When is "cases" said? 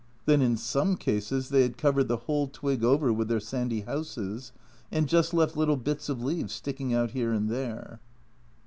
0.97-1.49